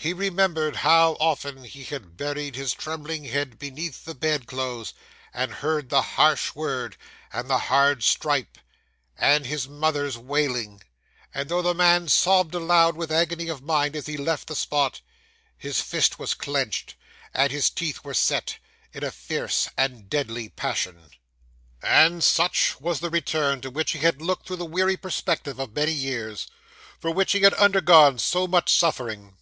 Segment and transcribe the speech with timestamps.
[0.00, 4.94] He remembered how often he had buried his trembling head beneath the bedclothes,
[5.34, 6.96] and heard the harsh word,
[7.32, 8.58] and the hard stripe,
[9.16, 10.82] and his mother's wailing;
[11.34, 15.00] and though the man sobbed aloud with agony of mind as he left the spot,
[15.56, 16.94] his fist was clenched,
[17.34, 18.58] and his teeth were set,
[18.92, 21.10] in a fierce and deadly passion.
[21.82, 25.74] 'And such was the return to which he had looked through the weary perspective of
[25.74, 29.34] many years, and for which he had undergone so much suffering!